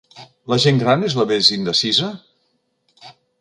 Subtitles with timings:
[0.53, 2.11] La gent gran és la més indecisa?